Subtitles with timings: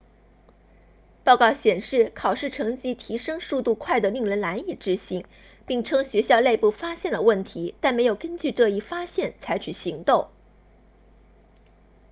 [1.23, 5.27] 报告显示考试成绩提升速度快得令人难以置信
[5.67, 10.29] 并称学校内部发现了问题但没有根据这一发现采取行动